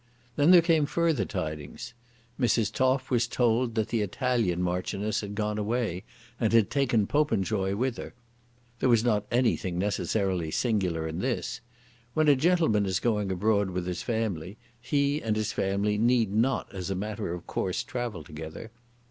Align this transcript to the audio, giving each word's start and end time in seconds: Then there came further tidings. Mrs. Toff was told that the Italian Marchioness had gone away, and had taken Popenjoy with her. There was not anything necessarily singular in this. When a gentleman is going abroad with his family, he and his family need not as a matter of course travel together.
Then 0.35 0.49
there 0.49 0.63
came 0.63 0.87
further 0.87 1.25
tidings. 1.25 1.93
Mrs. 2.39 2.73
Toff 2.73 3.11
was 3.11 3.27
told 3.27 3.75
that 3.75 3.89
the 3.89 4.01
Italian 4.01 4.59
Marchioness 4.59 5.21
had 5.21 5.35
gone 5.35 5.59
away, 5.59 6.05
and 6.39 6.51
had 6.53 6.71
taken 6.71 7.05
Popenjoy 7.05 7.75
with 7.75 7.97
her. 7.97 8.15
There 8.79 8.89
was 8.89 9.03
not 9.03 9.27
anything 9.29 9.77
necessarily 9.77 10.49
singular 10.49 11.07
in 11.07 11.19
this. 11.19 11.61
When 12.15 12.27
a 12.27 12.35
gentleman 12.35 12.87
is 12.87 12.99
going 12.99 13.31
abroad 13.31 13.69
with 13.69 13.85
his 13.85 14.01
family, 14.01 14.57
he 14.81 15.21
and 15.21 15.35
his 15.35 15.53
family 15.53 15.99
need 15.99 16.33
not 16.33 16.73
as 16.73 16.89
a 16.89 16.95
matter 16.95 17.31
of 17.31 17.45
course 17.45 17.83
travel 17.83 18.23
together. 18.23 18.71